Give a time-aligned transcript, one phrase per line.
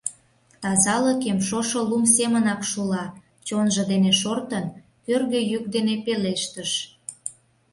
[0.61, 3.05] «Тазалыкем шошо лум семынак шула»,—
[3.47, 4.65] чонжо дене шортын,
[5.05, 6.71] кӧргӧ йӱк дене пелештыш.